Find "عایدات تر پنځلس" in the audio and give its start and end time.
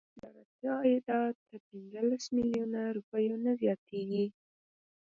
0.77-2.23